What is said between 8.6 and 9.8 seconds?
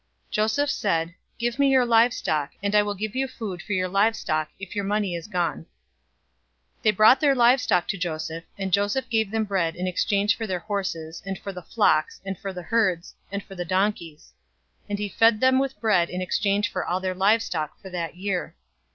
Joseph gave them bread